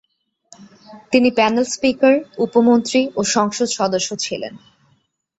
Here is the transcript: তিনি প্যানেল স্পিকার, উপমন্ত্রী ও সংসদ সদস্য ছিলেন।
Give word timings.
তিনি 1.11 1.29
প্যানেল 1.31 1.65
স্পিকার, 1.65 2.13
উপমন্ত্রী 2.37 3.01
ও 3.15 3.21
সংসদ 3.35 3.67
সদস্য 3.79 4.09
ছিলেন। 4.15 4.53